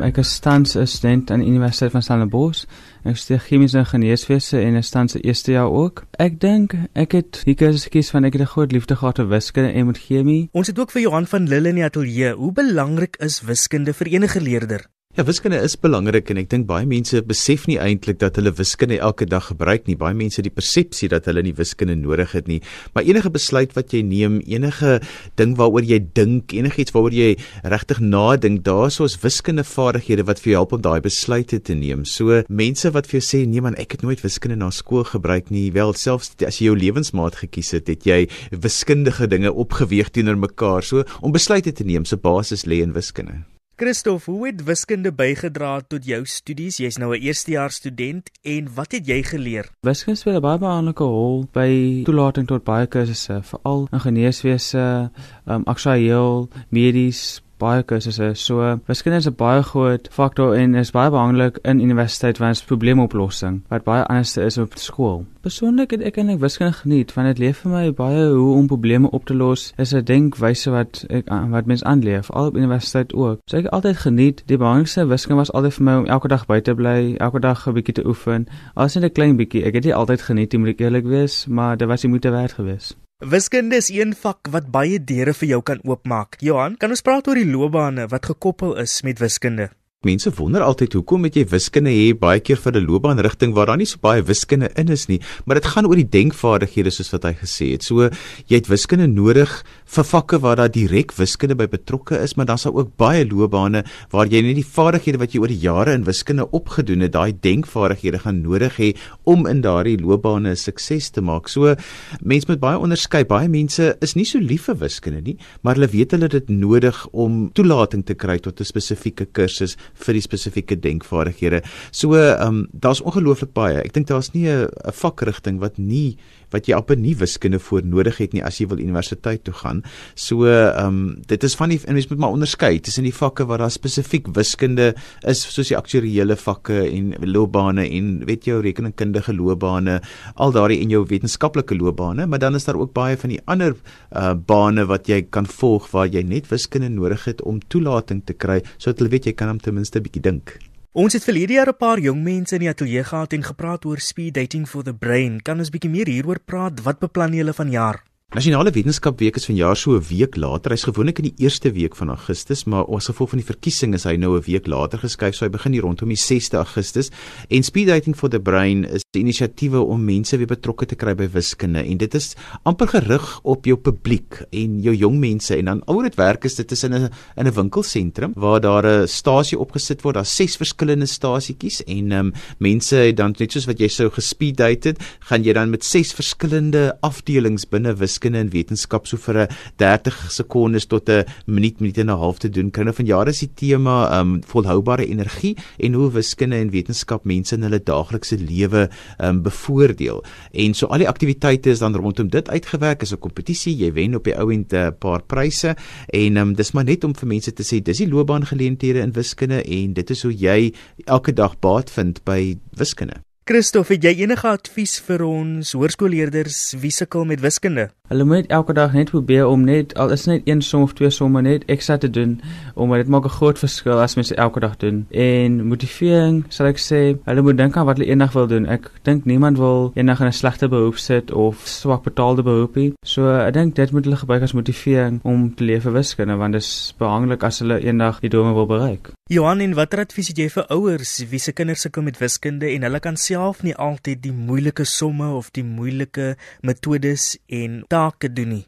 Ek 0.00 0.16
is 0.16 0.38
tans 0.38 0.76
'n 0.76 0.86
student 0.86 1.30
aan 1.30 1.40
die 1.40 1.48
Universiteit 1.48 1.90
van 1.90 2.02
Stellenbosch. 2.02 2.64
Ek 3.04 3.16
studeer 3.16 3.40
chemiese 3.40 3.78
ingenieurswese 3.78 4.60
en 4.60 4.74
is 4.74 4.90
tans 4.90 5.12
se 5.12 5.20
eerste 5.20 5.52
jaar 5.52 5.70
ook. 5.70 6.04
Ek 6.18 6.40
dink 6.40 6.74
ek 6.94 7.12
het 7.12 7.42
die 7.44 7.54
kursus 7.54 7.84
gekies 7.84 8.10
want 8.10 8.24
ek 8.24 8.32
het 8.32 8.42
'n 8.42 8.52
groot 8.54 8.72
liefde 8.72 8.96
gehad 8.96 9.16
vir 9.16 9.28
wiskunde 9.28 9.72
en 9.72 9.86
met 9.86 9.98
chemie. 9.98 10.48
Ons 10.52 10.66
het 10.66 10.78
ook 10.78 10.90
vir 10.90 11.02
Johan 11.02 11.26
van 11.26 11.48
Lille 11.48 11.68
in 11.68 11.74
die 11.74 11.84
ateljee. 11.84 12.34
Hoe 12.34 12.52
belangrik 12.52 13.16
is 13.16 13.40
wiskunde 13.40 13.92
vir 13.92 14.06
enige 14.06 14.40
leerder? 14.40 14.86
Ja, 15.20 15.26
wiskunde 15.26 15.58
is 15.60 15.74
belangrik 15.76 16.30
en 16.32 16.38
ek 16.40 16.46
dink 16.48 16.64
baie 16.64 16.86
mense 16.88 17.18
besef 17.28 17.66
nie 17.68 17.74
eintlik 17.76 18.16
dat 18.22 18.38
hulle 18.40 18.54
wiskunde 18.56 18.96
elke 19.04 19.26
dag 19.28 19.50
gebruik 19.50 19.84
nie. 19.84 19.98
Baie 20.00 20.16
mense 20.16 20.38
het 20.40 20.46
die 20.46 20.54
persepsie 20.54 21.10
dat 21.12 21.28
hulle 21.28 21.42
nie 21.44 21.52
wiskunde 21.58 21.92
nodig 21.92 22.32
het 22.32 22.48
nie. 22.48 22.56
Maar 22.94 23.04
enige 23.04 23.28
besluit 23.34 23.76
wat 23.76 23.92
jy 23.92 24.00
neem, 24.00 24.38
enige 24.48 24.94
ding 25.36 25.52
waaroor 25.58 25.84
jy 25.84 25.98
dink, 26.16 26.54
enigiets 26.56 26.96
waaroor 26.96 27.18
jy 27.18 27.34
regtig 27.68 28.00
nadink, 28.00 28.64
daar's 28.64 28.96
soos 28.96 29.18
wiskunde 29.20 29.66
vaardighede 29.74 30.24
wat 30.24 30.40
vir 30.40 30.54
jou 30.54 30.56
help 30.62 30.72
om 30.78 30.86
daai 30.88 31.04
besluite 31.04 31.60
te 31.68 31.76
neem. 31.76 32.08
So 32.08 32.40
mense 32.48 32.96
wat 32.96 33.12
vir 33.12 33.20
jou 33.20 33.28
sê 33.28 33.44
nee 33.44 33.60
man, 33.60 33.76
ek 33.76 33.98
het 33.98 34.08
nooit 34.08 34.24
wiskunde 34.24 34.56
na 34.56 34.72
skool 34.72 35.04
gebruik 35.04 35.52
nie. 35.52 35.68
Wel, 35.76 35.92
selfs 35.92 36.32
as 36.40 36.64
jy 36.64 36.72
jou 36.72 36.80
lewensmaat 36.80 37.42
gekies 37.44 37.76
het, 37.76 37.92
het 37.92 38.08
jy 38.08 38.22
wiskundige 38.56 39.28
dinge 39.28 39.52
opgeweeg 39.52 40.16
teenoor 40.16 40.40
mekaar. 40.48 40.80
So 40.80 41.04
om 41.20 41.36
besluite 41.36 41.76
te 41.76 41.84
neem, 41.84 42.08
se 42.08 42.16
basis 42.16 42.64
lê 42.64 42.80
in 42.80 42.96
wiskunde. 42.96 43.42
Christof, 43.80 44.24
hoe 44.24 44.46
het 44.46 44.64
wiskunde 44.64 45.08
bygedra 45.12 45.78
tot 45.88 46.04
jou 46.04 46.18
studies? 46.28 46.76
Jy's 46.76 46.98
nou 47.00 47.14
'n 47.16 47.22
eerstejaars 47.22 47.74
student 47.80 48.30
en 48.44 48.68
wat 48.74 48.92
het 48.92 49.06
jy 49.06 49.22
geleer? 49.22 49.70
Wiskunde 49.80 50.18
speel 50.20 50.36
'n 50.36 50.40
baie 50.40 50.58
belangrike 50.58 51.04
rol 51.04 51.48
by 51.52 52.02
toelating 52.04 52.46
tot 52.46 52.64
baie 52.64 52.86
kursusse, 52.86 53.40
veral 53.42 53.88
ingenieurswese, 53.90 55.10
um, 55.46 55.62
aktuariël, 55.64 56.48
medies, 56.68 57.40
baie 57.60 57.82
kursusse. 57.82 58.30
So 58.34 58.78
wiskunde 58.88 59.18
is 59.18 59.28
'n 59.28 59.36
baie 59.36 59.62
groot 59.62 60.08
faktor 60.10 60.54
en 60.54 60.74
is 60.74 60.90
baie 60.90 61.10
belangrik 61.10 61.58
in 61.62 61.80
universiteit 61.80 62.38
want 62.38 62.54
dit 62.54 62.62
is 62.62 62.68
probleemoplossing 62.68 63.62
wat 63.68 63.84
baie 63.84 64.04
anders 64.04 64.36
is 64.36 64.58
op 64.58 64.72
skool. 64.76 65.24
Persoonlik 65.40 65.90
het 65.90 66.02
ek 66.02 66.16
eintlik 66.16 66.40
wiskunde 66.40 66.72
geniet 66.72 67.14
want 67.14 67.28
dit 67.28 67.38
leer 67.38 67.54
vir 67.54 67.70
my 67.70 67.92
baie 67.92 68.26
hoe 68.32 68.54
om 68.56 68.66
probleme 68.66 69.10
op 69.10 69.24
te 69.24 69.34
los. 69.34 69.72
Is 69.76 69.94
'n 69.94 70.04
denkwyse 70.04 70.70
wat 70.70 71.04
ek 71.08 71.28
wat 71.50 71.66
mens 71.66 71.84
aanleef 71.84 72.30
al 72.30 72.46
op 72.46 72.56
universiteit 72.56 73.12
ook. 73.14 73.38
So 73.44 73.56
ek 73.56 73.64
het 73.64 73.72
altyd 73.72 73.96
geniet. 73.96 74.42
Die 74.46 74.56
belangrikste 74.56 75.06
wiskunde 75.06 75.38
was 75.38 75.52
altyd 75.52 75.74
vir 75.74 75.84
my 75.84 75.94
om 75.96 76.06
elke 76.06 76.28
dag 76.28 76.46
buite 76.46 76.70
te 76.70 76.76
bly, 76.76 77.14
elke 77.18 77.40
dag 77.40 77.66
'n 77.66 77.72
bietjie 77.72 77.94
te 77.94 78.06
oefen. 78.06 78.46
Al 78.74 78.84
is 78.84 78.92
dit 78.92 79.02
'n 79.02 79.12
klein 79.12 79.36
bietjie. 79.36 79.64
Ek 79.64 79.74
het 79.74 79.82
dit 79.82 79.92
altyd 79.92 80.22
geniet, 80.22 80.58
moet 80.58 80.68
ek 80.68 80.80
eerlik 80.80 81.04
wees, 81.04 81.46
maar 81.46 81.76
dit 81.76 81.88
was 81.88 82.00
die 82.00 82.10
moeite 82.10 82.30
werd 82.30 82.52
geweest. 82.52 82.96
Wiskunde 83.20 83.76
is 83.76 83.90
een 83.92 84.14
vak 84.16 84.48
wat 84.48 84.70
baie 84.72 84.96
deure 84.96 85.34
vir 85.36 85.48
jou 85.50 85.58
kan 85.60 85.82
oopmaak. 85.84 86.38
Johan, 86.40 86.78
kan 86.80 86.88
ons 86.88 87.02
praat 87.04 87.26
oor 87.28 87.36
die 87.36 87.44
loopbane 87.44 88.06
wat 88.08 88.30
gekoppel 88.30 88.78
is 88.80 88.94
met 89.04 89.20
wiskunde? 89.20 89.66
Mense 90.08 90.30
wonder 90.38 90.64
altyd 90.64 90.96
hoekom 90.96 91.20
moet 91.26 91.34
jy 91.36 91.42
wiskunde 91.50 91.92
hê 91.92 92.14
baie 92.16 92.40
keer 92.40 92.56
vir 92.56 92.72
'n 92.80 92.86
loopbaanrigting 92.86 93.52
waar 93.52 93.66
daar 93.68 93.76
nie 93.76 93.84
so 93.84 94.00
baie 94.00 94.22
wiskunde 94.24 94.70
in 94.74 94.88
is 94.88 95.04
nie, 95.08 95.20
maar 95.44 95.60
dit 95.60 95.68
gaan 95.68 95.84
oor 95.84 96.00
die 96.00 96.08
denkvaardighede 96.08 96.90
soos 96.90 97.12
wat 97.12 97.24
hy 97.24 97.34
gesê 97.34 97.72
het. 97.72 97.84
So 97.84 98.08
jy 98.48 98.56
het 98.56 98.72
wiskunde 98.72 99.06
nodig 99.06 99.52
vir 99.90 100.06
vakke 100.06 100.38
waar 100.38 100.58
daar 100.60 100.70
direk 100.70 101.10
wiskunde 101.18 101.56
by 101.58 101.66
betrokke 101.70 102.18
is, 102.22 102.36
maar 102.38 102.46
dan's 102.46 102.62
daar 102.66 102.76
ook 102.78 102.92
baie 103.00 103.24
loopbane 103.26 103.82
waar 104.12 104.28
jy 104.30 104.42
net 104.46 104.58
die 104.60 104.66
vaardighede 104.66 105.18
wat 105.18 105.34
jy 105.34 105.40
oor 105.42 105.50
die 105.50 105.64
jare 105.64 105.96
in 105.98 106.04
wiskunde 106.06 106.46
opgedoen 106.54 107.02
het, 107.02 107.14
daai 107.16 107.34
denkvaardighede 107.34 108.20
gaan 108.22 108.38
nodig 108.44 108.78
hê 108.78 108.92
om 109.26 109.48
in 109.50 109.64
daardie 109.64 109.96
loopbane 109.98 110.54
sukses 110.54 111.10
te 111.10 111.24
maak. 111.24 111.50
So 111.50 111.74
mense 112.22 112.46
moet 112.50 112.62
baie 112.62 112.78
onderskei. 112.78 113.24
Baie 113.26 113.50
mense 113.50 113.96
is 114.04 114.14
nie 114.14 114.26
so 114.28 114.38
lief 114.38 114.68
vir 114.70 114.78
wiskunde 114.84 115.24
nie, 115.26 115.36
maar 115.62 115.78
hulle 115.78 115.90
weet 115.90 116.14
hulle 116.14 116.30
dit 116.30 116.52
nodig 116.54 117.02
om 117.10 117.48
toelating 117.58 118.06
te 118.06 118.14
kry 118.14 118.38
tot 118.38 118.60
'n 118.60 118.70
spesifieke 118.70 119.26
kursus 119.26 119.76
vir 119.94 120.14
die 120.14 120.22
spesifieke 120.22 120.76
denkvaardighede. 120.76 121.62
So, 121.90 122.14
ehm 122.14 122.46
um, 122.46 122.66
daar's 122.72 123.02
ongelooflik 123.02 123.52
baie. 123.54 123.82
Ek 123.82 123.92
dink 123.92 124.06
daar's 124.06 124.34
nie 124.34 124.46
'n 124.46 124.68
vakrigting 124.92 125.58
wat 125.58 125.78
nie 125.78 126.16
wat 126.50 126.66
jy 126.66 126.74
op 126.74 126.90
'n 126.90 127.00
nuwe 127.00 127.20
wiskunde 127.20 127.58
voor 127.58 127.84
nodig 127.84 128.18
het 128.18 128.32
nie 128.32 128.44
as 128.44 128.58
jy 128.60 128.66
wil 128.70 128.78
universiteit 128.78 129.44
toe 129.44 129.54
gaan. 129.54 129.82
So, 130.14 130.46
ehm 130.46 130.86
um, 130.86 131.22
dit 131.26 131.44
is 131.44 131.54
van 131.54 131.68
die 131.68 131.80
en 131.84 131.94
mens 131.94 132.08
moet 132.08 132.18
maar 132.18 132.34
onderskei 132.34 132.80
tussen 132.80 133.04
die 133.04 133.14
vakke 133.14 133.46
waar 133.46 133.58
daar 133.58 133.70
spesifiek 133.70 134.26
wiskunde 134.34 134.94
is 135.26 135.42
soos 135.54 135.68
die 135.68 135.76
aktuariële 135.76 136.36
vakke 136.36 136.90
en 136.90 137.14
loopbane 137.20 137.86
en 137.88 138.24
weet 138.26 138.46
jy 138.46 138.60
rekenkundige 138.60 139.34
loopbane, 139.34 140.00
al 140.34 140.52
daardie 140.52 140.80
en 140.80 140.90
jou 140.90 141.04
wetenskaplike 141.06 141.74
loopbane, 141.74 142.26
maar 142.26 142.38
dan 142.38 142.54
is 142.54 142.64
daar 142.64 142.80
ook 142.80 142.92
baie 142.92 143.16
van 143.16 143.30
die 143.30 143.40
ander 143.46 143.76
uh 144.12 144.34
bane 144.34 144.84
wat 144.86 145.08
jy 145.08 145.22
kan 145.30 145.46
volg 145.46 145.90
waar 145.90 146.06
jy 146.06 146.22
net 146.22 146.48
wiskunde 146.50 146.88
nodig 146.88 147.24
het 147.24 147.42
om 147.42 147.60
toelating 147.68 148.22
te 148.24 148.32
kry 148.32 148.60
sodat 148.78 148.98
hulle 148.98 149.10
weet 149.10 149.26
jy 149.26 149.32
kan 149.32 149.50
om 149.50 149.58
ten 149.58 149.74
minste 149.74 149.98
'n 149.98 150.02
bietjie 150.02 150.22
dink. 150.22 150.69
Ons 150.90 151.14
het 151.14 151.22
verlede 151.22 151.52
jaar 151.54 151.68
'n 151.70 151.76
paar 151.78 152.00
jong 152.00 152.22
mense 152.22 152.54
in 152.54 152.60
die 152.60 152.68
ateljee 152.68 153.04
gehad 153.04 153.32
en 153.32 153.44
gepraat 153.44 153.84
oor 153.84 153.98
speed 153.98 154.34
dating 154.34 154.68
for 154.68 154.82
the 154.82 154.94
brain. 154.94 155.40
Kan 155.42 155.58
ons 155.58 155.70
bietjie 155.70 155.90
meer 155.90 156.06
hieroor 156.06 156.40
praat? 156.44 156.82
Wat 156.82 156.98
beplan 156.98 157.32
julle 157.32 157.52
vanjaar? 157.52 158.09
Nasionale 158.30 158.70
Wetenskapweek 158.70 159.40
is 159.40 159.48
vanjaar 159.48 159.74
so 159.76 159.96
'n 159.96 160.04
week 160.06 160.36
later. 160.36 160.70
Hy's 160.70 160.84
gewoonlik 160.86 161.18
in 161.18 161.24
die 161.24 161.42
eerste 161.42 161.72
week 161.72 161.96
van 161.96 162.08
Augustus, 162.08 162.64
maar 162.64 162.84
as 162.86 163.06
gevolg 163.06 163.30
van 163.30 163.38
die 163.38 163.46
verkiesing 163.46 163.94
is 163.94 164.04
hy 164.04 164.14
nou 164.16 164.36
'n 164.38 164.44
week 164.46 164.68
later 164.68 164.98
geskuif. 164.98 165.34
So 165.34 165.44
hy 165.44 165.50
begin 165.50 165.72
hier 165.72 165.82
rondom 165.82 166.08
die 166.08 166.16
6de 166.16 166.56
Augustus. 166.56 167.10
En 167.48 167.62
Speed 167.64 167.88
Dating 167.88 168.16
for 168.16 168.28
the 168.28 168.38
Brain 168.38 168.84
is 168.84 169.02
'n 169.02 169.18
inisiatiewe 169.18 169.80
om 169.80 170.04
mense 170.04 170.36
weer 170.36 170.46
betrokke 170.46 170.86
te 170.86 170.94
kry 170.94 171.14
by 171.14 171.28
wiskunde 171.28 171.82
en 171.82 171.96
dit 171.96 172.14
is 172.14 172.36
amper 172.62 172.86
gerig 172.86 173.40
op 173.42 173.64
jou 173.64 173.76
publiek 173.76 174.44
en 174.52 174.80
jou 174.80 174.94
jong 174.94 175.18
mense 175.18 175.56
en 175.56 175.64
dan 175.64 175.84
al 175.86 176.02
dit 176.02 176.14
werk 176.14 176.44
is 176.44 176.54
dit 176.54 176.70
is 176.72 176.84
in 176.84 176.94
'n 176.94 177.10
in 177.36 177.46
'n 177.46 177.52
winkelsentrum 177.52 178.32
waar 178.36 178.60
daar 178.60 178.86
'n 178.86 179.08
stasie 179.08 179.58
opgesit 179.58 180.02
word. 180.02 180.14
Daar's 180.14 180.36
ses 180.36 180.56
verskillende 180.56 181.06
stasietjies 181.06 181.82
en 181.84 182.12
um, 182.12 182.32
mense 182.58 182.96
het 182.96 183.16
dan 183.16 183.34
net 183.38 183.52
soos 183.52 183.66
wat 183.66 183.80
jy 183.80 183.88
sou 183.88 184.08
gespeed 184.08 184.56
date 184.56 184.94
gaan 185.18 185.42
jy 185.42 185.52
dan 185.52 185.70
met 185.70 185.84
ses 185.84 186.12
verskillende 186.12 186.96
afdelings 187.02 187.68
binne 187.68 187.92
wiskunde 187.94 188.19
wiskunde 188.20 188.38
en 188.38 188.50
wetenskap 188.52 189.06
so 189.06 189.16
vir 189.16 189.46
'n 189.46 189.48
30 189.78 190.30
sekondes 190.30 190.86
tot 190.86 191.08
'n 191.08 191.24
minuut, 191.46 191.80
minuut 191.80 191.98
en 191.98 192.10
'n 192.10 192.18
half 192.18 192.38
te 192.38 192.48
doen. 192.48 192.70
Kry 192.70 192.84
nou 192.84 192.92
van 192.94 193.06
jare 193.06 193.30
is 193.30 193.40
die 193.40 193.50
tema 193.54 194.20
um 194.20 194.42
volhoubare 194.42 195.06
energie 195.06 195.56
en 195.78 195.94
hoe 195.94 196.10
wiskunde 196.10 196.56
en 196.56 196.70
wetenskap 196.70 197.24
mense 197.24 197.54
in 197.54 197.62
hulle 197.62 197.80
daaglikse 197.82 198.36
lewe 198.36 198.90
um 199.18 199.42
bevoordeel. 199.42 200.22
En 200.52 200.74
so 200.74 200.86
al 200.86 200.98
die 200.98 201.08
aktiwiteite 201.08 201.70
is 201.70 201.78
dan 201.78 201.94
rondom 201.94 202.28
dit 202.28 202.48
uitgewerk 202.48 203.02
as 203.02 203.12
'n 203.12 203.18
kompetisie. 203.18 203.76
Jy 203.76 203.92
wen 203.92 204.14
op 204.14 204.24
die 204.24 204.36
ou 204.36 204.52
end 204.52 204.72
'n 204.72 204.92
paar 204.98 205.22
pryse 205.22 205.76
en 206.12 206.36
um 206.36 206.54
dis 206.54 206.72
maar 206.72 206.84
net 206.84 207.04
om 207.04 207.14
vir 207.14 207.28
mense 207.28 207.52
te 207.52 207.62
sê 207.62 207.82
dis 207.82 207.98
die 207.98 208.08
loopbaangeleenthede 208.08 209.00
in 209.00 209.12
wiskunde 209.12 209.62
en 209.62 209.92
dit 209.92 210.10
is 210.10 210.22
hoe 210.22 210.34
jy 210.34 210.72
elke 211.06 211.32
dag 211.32 211.58
baat 211.58 211.90
vind 211.90 212.24
by 212.24 212.58
wiskunde. 212.76 213.29
Christof, 213.50 213.88
het 213.90 214.04
jy 214.06 214.12
enige 214.22 214.46
advies 214.46 214.92
vir 215.02 215.24
ons 215.26 215.72
hoërskoolleerders 215.74 216.58
wie 216.78 216.92
sukkel 216.94 217.24
met 217.26 217.40
wiskunde? 217.42 217.88
Hulle 218.06 218.22
moet 218.22 218.46
elke 218.46 218.76
dag 218.78 218.94
net 218.94 219.10
probeer 219.10 219.48
om 219.50 219.64
net 219.66 219.90
al 219.98 220.14
is 220.14 220.28
net 220.30 220.46
een 220.46 220.62
som 220.62 220.84
of 220.86 220.92
twee 220.94 221.10
somme 221.10 221.42
net 221.42 221.66
ekstra 221.66 221.96
te 221.98 222.10
doen 222.14 222.36
omdat 222.76 223.02
dit 223.02 223.10
maak 223.10 223.26
'n 223.26 223.34
groot 223.40 223.58
verskil 223.58 223.98
as 223.98 224.14
mense 224.14 224.34
elke 224.34 224.60
dag 224.60 224.76
doen. 224.76 225.02
En 225.10 225.66
motivering, 225.66 226.44
sal 226.48 226.66
ek 226.66 226.78
sê, 226.78 227.18
hulle 227.26 227.42
moet 227.42 227.56
dink 227.56 227.76
aan 227.76 227.86
wat 227.86 227.98
hulle 227.98 228.10
eendag 228.10 228.32
wil 228.32 228.46
doen. 228.46 228.66
Ek 228.66 228.90
dink 229.02 229.24
niemand 229.24 229.58
wil 229.58 229.90
eendag 229.94 230.20
in 230.20 230.26
'n 230.26 230.32
slegte 230.32 230.68
beroep 230.68 230.98
sit 230.98 231.32
of 231.32 231.66
swak 231.66 232.02
betaalde 232.02 232.42
beroep 232.42 232.76
hê. 232.76 232.92
So 233.02 233.34
ek 233.34 233.54
dink 233.54 233.74
dit 233.74 233.92
moet 233.92 234.04
hulle 234.04 234.16
gebruik 234.16 234.42
as 234.42 234.52
motivering 234.52 235.20
om 235.22 235.54
te 235.54 235.64
leef 235.64 235.82
vir 235.82 235.92
wiskunde 235.92 236.36
want 236.36 236.52
dit 236.52 236.62
is 236.62 236.94
belangrik 236.98 237.42
as 237.42 237.58
hulle 237.58 237.82
eendag 237.82 238.20
die 238.20 238.30
drome 238.30 238.54
wil 238.54 238.66
bereik. 238.66 239.10
Johan, 239.30 239.60
en 239.62 239.76
watter 239.78 240.00
advies 240.02 240.32
het 240.32 240.40
jy 240.42 240.48
vir 240.50 240.64
ouers 240.74 241.10
wie 241.30 241.38
se 241.38 241.52
kinders 241.54 241.84
sukkel 241.86 242.02
met 242.02 242.16
wiskunde 242.18 242.66
en 242.66 242.82
hulle 242.82 242.98
kan 243.04 243.14
self 243.14 243.60
nie 243.62 243.76
altyd 243.84 244.24
die 244.24 244.32
moeilike 244.34 244.82
somme 244.82 245.28
of 245.36 245.52
die 245.54 245.62
moeilike 245.62 246.32
metodes 246.66 247.36
en 247.46 247.76
take 247.94 248.32
doen 248.34 248.50
nie? 248.56 248.64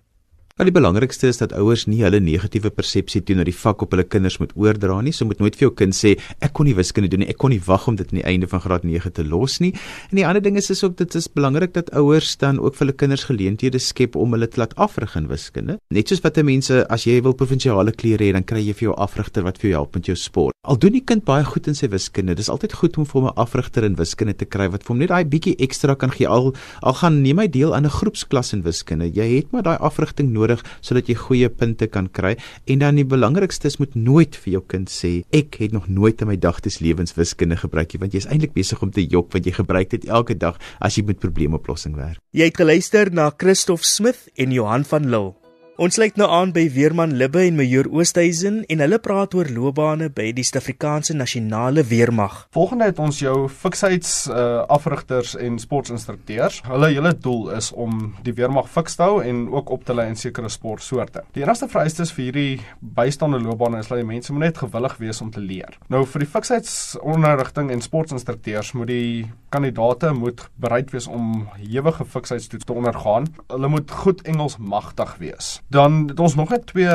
Maar 0.57 0.69
die 0.69 0.75
belangrikste 0.77 1.31
is 1.33 1.41
dat 1.41 1.55
ouers 1.57 1.87
nie 1.89 2.03
hulle 2.05 2.21
negatiewe 2.21 2.71
persepsie 2.71 3.23
teenoor 3.25 3.49
die 3.49 3.57
vak 3.57 3.83
op 3.87 3.95
hulle 3.95 4.05
kinders 4.05 4.37
moet 4.43 4.53
oordra 4.55 4.99
nie. 5.01 5.15
So 5.17 5.25
moet 5.25 5.41
nooit 5.41 5.57
vir 5.57 5.69
jou 5.69 5.73
kind 5.81 5.97
sê 5.97 6.15
ek 6.45 6.53
kon 6.59 6.69
nie 6.69 6.77
wiskunde 6.77 7.09
doen 7.09 7.25
nie. 7.25 7.31
Ek 7.33 7.41
kon 7.41 7.55
nie 7.55 7.61
wag 7.65 7.87
om 7.89 7.97
dit 7.97 8.13
aan 8.13 8.21
die 8.21 8.27
einde 8.29 8.49
van 8.51 8.61
graad 8.61 8.85
9 8.85 9.15
te 9.17 9.25
los 9.25 9.61
nie. 9.65 9.73
En 10.11 10.21
die 10.21 10.27
ander 10.29 10.45
ding 10.45 10.59
is 10.61 10.71
is 10.71 10.85
ook 10.85 10.99
dit 11.01 11.17
is 11.17 11.29
belangrik 11.33 11.73
dat 11.73 11.91
ouers 11.97 12.37
dan 12.37 12.61
ook 12.61 12.77
vir 12.77 12.87
hulle 12.87 12.99
kinders 13.01 13.25
geleenthede 13.31 13.81
skep 13.81 14.17
om 14.17 14.37
hulle 14.37 14.49
te 14.49 14.61
laat 14.61 14.77
afrig 14.77 15.17
in 15.17 15.29
wiskunde. 15.33 15.79
Net 15.89 16.13
soos 16.13 16.21
wat 16.21 16.37
mense 16.43 16.83
as 16.93 17.07
jy 17.09 17.21
wil 17.25 17.37
provinsiale 17.39 17.93
klere 17.97 18.29
hê, 18.29 18.33
dan 18.37 18.45
kry 18.45 18.61
jy 18.61 18.77
vir 18.77 18.91
jou 18.91 18.97
afrigter 19.01 19.47
wat 19.47 19.59
vir 19.63 19.71
jou 19.71 19.77
help 19.81 19.97
met 19.97 20.11
jou 20.11 20.17
sport. 20.17 20.53
Al 20.63 20.79
doen 20.79 20.95
die 20.95 21.03
kind 21.03 21.25
baie 21.27 21.43
goed 21.43 21.67
in 21.67 21.75
sy 21.75 21.89
wiskunde, 21.91 22.37
dis 22.39 22.51
altyd 22.53 22.77
goed 22.79 22.99
om 23.01 23.07
vir 23.09 23.21
hom 23.21 23.29
'n 23.31 23.39
afrigter 23.41 23.85
in 23.85 23.97
wiskunde 23.99 24.37
te 24.37 24.45
kry 24.45 24.69
wat 24.71 24.85
vir 24.85 24.93
hom 24.95 24.99
net 24.99 25.09
daai 25.09 25.25
bietjie 25.25 25.57
ekstra 25.59 25.97
kan 25.97 26.11
gee. 26.11 26.29
Al 26.29 26.55
al 26.83 26.95
gaan 26.95 27.23
neem 27.23 27.39
hy 27.39 27.49
deel 27.49 27.75
aan 27.75 27.85
'n 27.85 27.91
groepsklas 27.91 28.53
in 28.53 28.63
wiskunde. 28.63 29.11
Jy 29.11 29.37
het 29.37 29.53
maar 29.53 29.63
daai 29.63 29.79
afrigting 29.79 30.31
nodig 30.31 30.42
sodat 30.81 31.09
jy 31.09 31.17
goeie 31.19 31.49
punte 31.49 31.87
kan 31.87 32.09
kry. 32.09 32.37
En 32.67 32.83
dan 32.83 32.99
die 33.01 33.07
belangrikste 33.09 33.71
is 33.71 33.79
moet 33.79 33.95
nooit 33.95 34.37
vir 34.45 34.53
jou 34.57 34.63
kind 34.75 34.91
sê 34.93 35.23
ek 35.33 35.61
het 35.63 35.73
nog 35.73 35.89
nooit 35.89 36.21
in 36.23 36.31
my 36.33 36.37
dagtes 36.37 36.81
lewenswiskunde 36.81 37.57
gebruik 37.61 37.93
nie, 37.93 38.01
want 38.01 38.17
jy 38.17 38.25
is 38.25 38.31
eintlik 38.31 38.55
besig 38.57 38.83
om 38.83 38.91
te 38.91 39.05
jok 39.05 39.33
want 39.33 39.47
jy 39.47 39.55
gebruik 39.57 39.93
dit 39.95 40.09
elke 40.09 40.35
dag 40.39 40.59
as 40.81 40.97
jy 40.99 41.07
met 41.07 41.21
probleemoplossing 41.23 41.97
werk. 41.97 42.21
Jy 42.33 42.51
het 42.51 42.59
geluister 42.59 43.13
na 43.13 43.31
Christof 43.37 43.85
Smith 43.85 44.29
en 44.37 44.53
Johan 44.53 44.85
van 44.89 45.09
Lille. 45.09 45.42
Ons 45.81 45.97
sluit 45.97 46.19
nou 46.21 46.27
aan 46.29 46.51
by 46.53 46.67
Weerman 46.69 47.15
Libbe 47.17 47.41
en 47.47 47.55
Major 47.57 47.87
Oosthuizen 47.89 48.59
en 48.69 48.83
hulle 48.85 48.99
praat 49.01 49.33
oor 49.33 49.49
loopbane 49.49 50.11
by 50.13 50.27
die 50.37 50.43
Suid-Afrikaanse 50.45 51.15
Nasionale 51.17 51.81
Weermag. 51.89 52.43
Volgende 52.53 52.91
het 52.91 52.99
ons 53.01 53.23
jou 53.23 53.47
fiksheid's 53.49 54.27
uh, 54.29 54.67
afrigters 54.69 55.33
en 55.41 55.57
sportinstrukteurs. 55.63 56.59
Hulle 56.69 56.91
hele 56.93 57.15
doel 57.17 57.55
is 57.57 57.71
om 57.73 58.11
die 58.27 58.35
weermag 58.37 58.69
fiks 58.69 58.99
te 59.01 59.07
hou 59.07 59.23
en 59.25 59.47
ook 59.49 59.73
op 59.73 59.87
te 59.89 59.97
lei 59.97 60.11
in 60.13 60.19
sekere 60.21 60.51
sportsoorte. 60.53 61.25
Die 61.33 61.47
enigste 61.47 61.71
vereistes 61.73 62.13
vir 62.13 62.27
hierdie 62.27 62.61
bystaande 63.01 63.41
loopbane 63.41 63.81
is 63.81 63.89
dat 63.89 64.03
die 64.03 64.11
mense 64.13 64.37
moet 64.37 64.51
net 64.51 64.61
gewillig 64.61 64.99
wees 65.01 65.25
om 65.25 65.33
te 65.33 65.41
leer. 65.41 65.81
Nou 65.89 66.05
vir 66.05 66.27
die 66.27 66.31
fiksheid's 66.37 66.77
onderrigting 67.01 67.73
en 67.73 67.81
sportinstrukteurs 67.81 68.75
moet 68.77 68.93
die 68.93 69.25
kandidate 69.49 70.13
moet 70.21 70.45
bereid 70.61 70.93
wees 70.93 71.09
om 71.09 71.49
ewige 71.65 72.05
fiksheidstoets 72.05 72.69
te 72.69 72.77
ondergaan. 72.77 73.33
Hulle 73.49 73.73
moet 73.73 73.99
goed 74.05 74.21
Engels 74.29 74.61
magtig 74.61 75.17
wees. 75.25 75.57
Dan 75.73 76.09
het 76.09 76.21
ons 76.21 76.35
nog 76.35 76.51
net 76.53 76.67
twee 76.67 76.89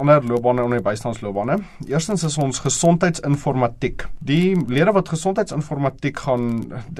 ander 0.00 0.24
loopbane 0.24 0.62
onder 0.64 0.80
die 0.80 0.86
bystandsloopbane. 0.86 1.58
Eerstens 1.86 2.24
is 2.26 2.38
ons 2.40 2.58
gesondheidsinformatiek. 2.64 4.06
Die 4.18 4.56
lede 4.66 4.94
wat 4.96 5.12
gesondheidsinformatiek 5.12 6.18
gaan 6.24 6.46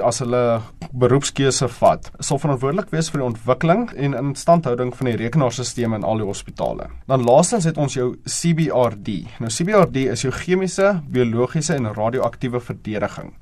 as 0.05 0.21
hulle 0.23 0.61
beroepskeuse 0.93 1.67
vat, 1.81 2.11
sal 2.21 2.39
verantwoordelik 2.43 2.93
wees 2.95 3.11
vir 3.11 3.23
die 3.23 3.29
ontwikkeling 3.31 3.89
en 3.97 4.15
instandhouding 4.21 4.93
van 4.99 5.11
die 5.11 5.17
rekenaarstelsels 5.25 5.99
in 5.99 6.07
al 6.07 6.23
die 6.23 6.29
hospitale. 6.29 6.91
Dan 7.11 7.27
laastens 7.27 7.67
het 7.67 7.81
ons 7.81 7.97
jou 7.97 8.13
CBRD. 8.29 9.17
Nou 9.43 9.51
CBRD 9.51 10.07
is 10.15 10.27
jou 10.27 10.35
chemiese, 10.37 10.93
biologiese 11.11 11.75
en 11.75 11.91
radioaktiewe 11.97 12.61
verdediging. 12.61 13.35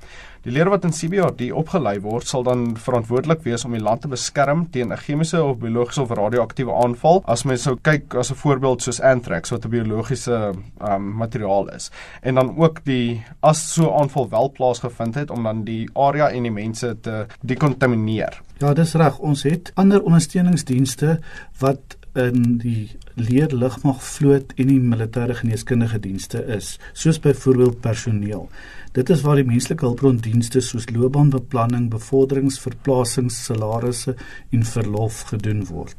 Die 0.49 0.55
lede 0.57 0.71
wat 0.73 0.87
in 0.89 0.95
CBRD 0.97 1.51
opgelei 1.53 1.99
word, 2.01 2.25
sal 2.25 2.41
dan 2.47 2.71
verantwoordelik 2.81 3.43
wees 3.45 3.67
om 3.69 3.75
die 3.77 3.83
land 3.85 4.01
te 4.01 4.09
beskerm 4.09 4.63
teen 4.73 4.95
'n 4.95 4.97
chemiese 4.97 5.43
of 5.45 5.59
biologiese 5.61 6.01
of 6.01 6.15
radioaktiewe 6.17 6.73
aanval. 6.73 7.21
As 7.27 7.45
mens 7.45 7.63
sou 7.63 7.77
kyk 7.77 8.15
as 8.15 8.31
'n 8.31 8.35
voorbeeld 8.35 8.81
soos 8.83 9.01
anthrax 9.01 9.51
wat 9.51 9.67
'n 9.67 9.69
biologiese 9.69 10.55
um, 10.81 11.17
materiaal 11.17 11.69
is. 11.75 11.91
En 12.23 12.35
dan 12.35 12.57
ook 12.57 12.81
die 12.85 13.23
as 13.41 13.75
so 13.75 13.83
'n 13.93 14.01
aanval 14.01 14.29
wel 14.29 14.51
plaasgevind 14.51 15.15
het 15.15 15.31
om 15.31 15.43
dan 15.43 15.65
die 15.65 15.91
area 15.93 16.31
en 16.31 16.43
die 16.43 16.53
mense 16.53 16.97
te 17.01 17.27
dekontamineer. 17.41 18.41
Ja, 18.59 18.73
dis 18.73 18.95
reg. 18.95 19.19
Ons 19.19 19.43
het 19.43 19.73
ander 19.75 20.03
ondersteuningsdienste 20.03 21.21
wat 21.59 21.99
in 22.19 22.59
die 22.63 22.89
leer 23.15 23.53
lugmag 23.55 24.03
vloot 24.03 24.53
en 24.57 24.71
die 24.73 24.81
militêre 24.81 25.37
geneeskundige 25.39 26.01
dienste 26.03 26.43
is, 26.57 26.77
soos 26.93 27.21
byvoorbeeld 27.23 27.81
personeel. 27.85 28.49
Dit 28.97 29.11
is 29.15 29.23
waar 29.23 29.39
die 29.39 29.47
menslike 29.47 29.85
hulpbrondienste 29.85 30.61
soos 30.65 30.89
loopbaanbeplanning, 30.91 31.89
bevorderings, 31.93 32.59
verplasings, 32.63 33.45
salarisse 33.47 34.17
en 34.51 34.65
verlof 34.67 35.23
gedoen 35.31 35.65
word. 35.71 35.97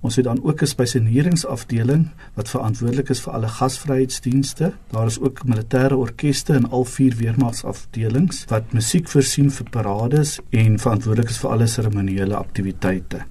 Ons 0.00 0.16
het 0.16 0.24
dan 0.24 0.42
ook 0.44 0.62
'n 0.62 0.66
spesialiseringsafdeling 0.66 2.08
wat 2.34 2.48
verantwoordelik 2.48 3.08
is 3.08 3.20
vir 3.20 3.32
alle 3.32 3.48
gasvryheidsdienste. 3.48 4.72
Daar 4.90 5.06
is 5.06 5.20
ook 5.20 5.44
militêre 5.44 5.96
orkeste 5.96 6.54
in 6.54 6.70
al 6.70 6.84
vier 6.84 7.16
weermagsafdelings 7.16 8.44
wat 8.48 8.72
musiek 8.72 9.08
voorsien 9.08 9.50
vir 9.50 9.66
parades 9.70 10.38
en 10.50 10.78
verantwoordelik 10.78 11.30
is 11.30 11.38
vir 11.38 11.50
alle 11.50 11.66
seremoniële 11.66 12.36
aktiwiteite. 12.36 13.26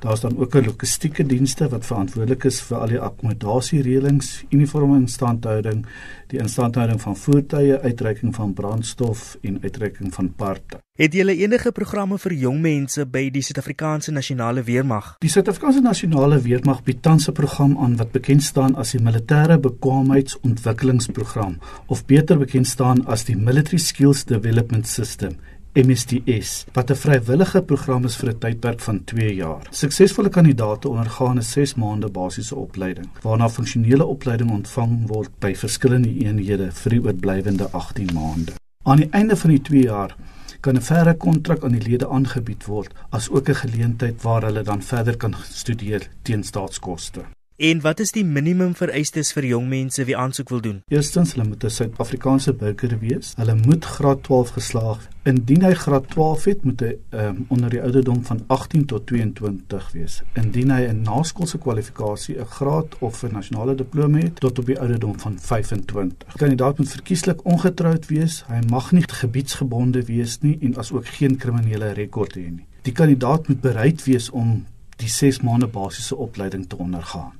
Daar's 0.00 0.20
dan 0.20 0.38
ook 0.38 0.54
'n 0.54 0.64
logistieke 0.64 1.26
dienste 1.26 1.68
wat 1.68 1.86
verantwoordelik 1.86 2.44
is 2.44 2.60
vir 2.60 2.78
al 2.78 2.86
die 2.86 3.00
akkommodasiereëlings, 3.00 4.44
uniforme 4.50 4.96
instandhouding, 4.96 5.86
die 6.26 6.38
instandhouding 6.38 7.00
van 7.00 7.16
voertuie, 7.16 7.78
uitreiking 7.78 8.34
van 8.34 8.52
brandstof 8.52 9.38
en 9.42 9.58
uitreiking 9.62 10.14
van 10.14 10.34
parte. 10.34 10.78
Het 10.96 11.14
jy 11.14 11.28
enige 11.28 11.72
programme 11.72 12.18
vir 12.18 12.32
jong 12.32 12.60
mense 12.60 13.06
by 13.06 13.30
die 13.30 13.42
Suid-Afrikaanse 13.42 14.12
Nasionale 14.12 14.62
Weermag? 14.62 15.14
Die 15.18 15.30
Suid-Afrikaanse 15.30 15.80
Nasionale 15.80 16.40
Weermag 16.40 16.82
bied 16.82 17.02
tans 17.02 17.28
'n 17.28 17.32
program 17.32 17.78
aan 17.78 17.96
wat 17.96 18.12
bekend 18.12 18.42
staan 18.42 18.76
as 18.76 18.90
die 18.90 19.00
Militêre 19.00 19.58
Bekwaamheidsontwikkelingsprogram 19.58 21.58
of 21.86 22.06
beter 22.06 22.38
bekend 22.38 22.66
staan 22.66 23.06
as 23.06 23.24
die 23.24 23.36
Military 23.36 23.78
Skills 23.78 24.24
Development 24.24 24.86
System 24.86 25.36
MSDS 25.76 26.64
wat 26.72 26.90
'n 26.90 26.94
vrywillige 26.94 27.62
program 27.62 28.04
is 28.04 28.16
vir 28.16 28.28
'n 28.30 28.38
tydperk 28.38 28.80
van 28.80 29.04
2 29.04 29.34
jaar. 29.34 29.66
Suksesvolle 29.70 30.28
kandidaate 30.28 30.88
ondergaan 30.88 31.36
'n 31.38 31.42
6 31.42 31.74
maande 31.74 32.08
basiese 32.08 32.56
opleiding 32.56 33.08
waarna 33.22 33.48
funksionele 33.48 34.04
opleiding 34.04 34.50
ontvang 34.50 35.06
word 35.06 35.30
by 35.38 35.54
verskillende 35.54 36.08
eenhede 36.08 36.72
vir 36.72 36.90
die 36.90 37.02
oorblywende 37.04 37.68
18 37.70 38.10
maande. 38.14 38.52
Aan 38.82 38.96
die 38.96 39.10
einde 39.10 39.36
van 39.36 39.50
die 39.50 39.62
2 39.62 39.82
jaar 39.82 40.16
kan 40.60 40.76
'n 40.76 40.82
verdere 40.82 41.14
kontrak 41.14 41.64
aan 41.64 41.72
die 41.72 41.90
lede 41.90 42.08
aangebied 42.08 42.64
word 42.64 42.94
as 43.10 43.30
ook 43.30 43.48
'n 43.48 43.54
geleentheid 43.54 44.22
waar 44.22 44.42
hulle 44.42 44.62
dan 44.62 44.82
verder 44.82 45.16
kan 45.16 45.34
studeer 45.42 46.08
teen 46.22 46.44
staatskoste. 46.44 47.20
En 47.56 47.80
wat 47.80 48.00
is 48.00 48.10
die 48.12 48.24
minimum 48.24 48.74
vereistes 48.76 49.30
vir 49.32 49.46
jong 49.48 49.68
mense 49.70 50.04
wie 50.04 50.16
aansoek 50.16 50.50
wil 50.52 50.60
doen? 50.60 50.80
Eerstens, 50.92 51.30
hulle 51.32 51.46
moet 51.48 51.64
'n 51.64 51.70
Suid-Afrikaanse 51.70 52.52
burger 52.52 52.98
wees. 52.98 53.32
Hulle 53.36 53.54
moet 53.54 53.84
graad 53.84 54.22
12 54.22 54.50
geslaag. 54.50 55.08
Indien 55.22 55.62
hy 55.62 55.72
graad 55.72 56.10
12 56.10 56.44
het, 56.44 56.64
moet 56.64 56.80
hy 56.80 56.92
um, 57.10 57.46
onder 57.48 57.70
die 57.70 57.80
ouderdom 57.82 58.24
van 58.24 58.44
18 58.46 58.84
tot 58.84 59.06
22 59.06 59.92
wees. 59.92 60.22
Indien 60.34 60.70
hy 60.70 60.82
'n 60.82 61.00
naskoolse 61.02 61.58
kwalifikasie, 61.58 62.36
'n 62.38 62.44
graad 62.44 62.98
of 62.98 63.22
'n 63.22 63.32
nasionale 63.32 63.74
diploma 63.74 64.18
het, 64.18 64.36
tot 64.40 64.58
op 64.58 64.66
die 64.66 64.78
ouderdom 64.80 65.18
van 65.18 65.38
25. 65.40 66.28
Die 66.28 66.38
kandidaat 66.38 66.78
moet 66.78 66.90
verkieslik 66.90 67.44
ongetroud 67.44 68.06
wees. 68.06 68.44
Hy 68.48 68.60
mag 68.68 68.92
nie 68.92 69.04
gebiedsgebonde 69.06 70.04
wees 70.04 70.40
nie 70.40 70.58
en 70.60 70.76
asook 70.76 71.06
geen 71.06 71.36
kriminele 71.36 71.92
rekord 71.92 72.36
hê 72.36 72.50
nie. 72.50 72.66
Die 72.82 72.92
kandidaat 72.92 73.48
moet 73.48 73.60
bereid 73.60 74.04
wees 74.04 74.30
om 74.30 74.66
die 74.96 75.08
6 75.08 75.40
maande 75.40 75.66
basiese 75.66 76.16
opleiding 76.16 76.68
te 76.68 76.76
ondergaan. 76.76 77.32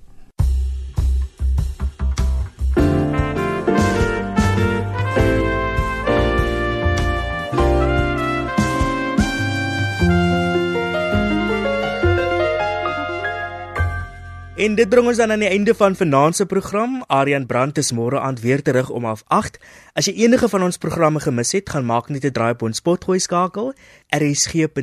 En 14.67 14.75
dit 14.75 14.89
bring 14.91 15.07
ons 15.07 15.19
dan 15.21 15.31
aan 15.31 15.45
die 15.45 15.49
einde 15.53 15.75
van 15.79 15.95
vanaand 15.95 16.37
se 16.37 16.47
program. 16.51 17.05
Aryan 17.07 17.47
Brandt 17.47 17.79
is 17.79 17.93
môre 17.95 18.19
aand 18.19 18.41
weer 18.43 18.63
terug 18.67 18.91
om 18.91 19.05
08:30. 19.07 19.61
As 19.95 20.07
jy 20.11 20.15
enige 20.25 20.49
van 20.49 20.63
ons 20.67 20.79
programme 20.83 21.21
gemis 21.23 21.53
het, 21.55 21.71
gaan 21.71 21.87
maak 21.87 22.09
net 22.09 22.25
'n 22.25 22.33
draai 22.33 22.53
op 22.53 22.63
ons 22.63 22.81
potgooi 22.81 23.19
skakel 23.21 23.75
rsg.co.za. 24.11 24.75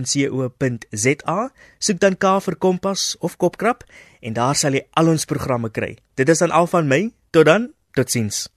Soek 1.79 1.99
dan 1.99 2.17
K 2.17 2.39
vir 2.39 2.55
Kompas 2.55 3.15
of 3.19 3.37
Kopkrap 3.37 3.83
en 4.21 4.33
daar 4.33 4.55
sal 4.55 4.73
jy 4.73 4.87
al 4.93 5.07
ons 5.07 5.25
programme 5.25 5.69
kry. 5.69 5.97
Dit 6.15 6.29
is 6.29 6.37
dan 6.37 6.51
al 6.51 6.67
van 6.67 6.87
my. 6.87 7.11
Tot 7.31 7.45
dan. 7.45 7.73
Totsiens. 7.91 8.52